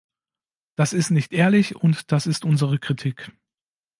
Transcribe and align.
Das 0.77 0.93
ist 0.93 1.11
nicht 1.11 1.31
ehrlich 1.31 1.75
und 1.75 2.11
das 2.11 2.25
ist 2.25 2.43
unsere 2.43 2.79
Kritik! 2.79 3.31